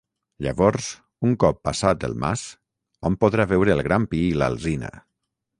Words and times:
Llavors, 0.45 0.87
un 1.29 1.35
cop 1.43 1.59
passat 1.69 2.07
el 2.09 2.17
mas, 2.25 2.47
hom 3.11 3.21
podrà 3.25 3.49
veure 3.55 3.77
el 3.77 3.85
gran 3.89 4.11
pi 4.15 4.27
i 4.31 4.37
l'alzina. 4.41 4.95